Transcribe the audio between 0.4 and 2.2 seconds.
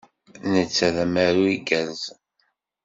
Netta d amaru igerrzen.